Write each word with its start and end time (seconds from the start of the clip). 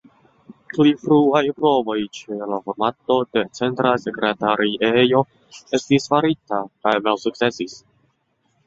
Pli 0.77 0.93
fruaj 1.01 1.41
provoj 1.59 1.97
ĉe 2.19 2.39
la 2.53 2.59
formado 2.69 3.19
de 3.37 3.45
centra 3.61 3.93
sekretariejo 4.07 5.23
estis 5.81 6.13
faritaj 6.17 6.65
kaj 6.67 6.97
malsukcesis. 7.09 7.83